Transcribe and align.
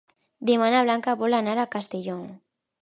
Demà 0.49 0.69
na 0.75 0.81
Blanca 0.87 1.15
vol 1.21 1.39
anar 1.41 1.57
a 1.67 1.71
Castellnou. 1.77 2.27